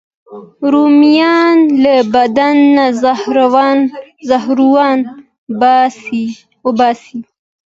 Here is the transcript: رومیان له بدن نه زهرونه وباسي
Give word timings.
رومیان 0.71 1.57
له 1.83 1.95
بدن 2.13 2.55
نه 2.75 2.85
زهرونه 4.29 5.07
وباسي 6.65 7.17